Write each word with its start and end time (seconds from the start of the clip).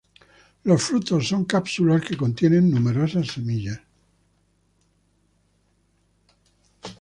Los 0.63 0.81
frutos 0.85 1.27
son 1.27 1.45
cápsulas 1.45 2.01
que 2.03 2.17
contienen 2.17 2.71
numerosas 2.71 3.27
semillas. 3.27 3.79